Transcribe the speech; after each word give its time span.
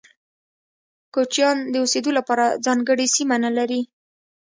کوچيان 1.13 1.57
د 1.71 1.73
اوسيدو 1.83 2.11
لپاره 2.17 2.45
ځانګړي 2.65 3.07
سیمه 3.15 3.35
نلري. 3.45 3.81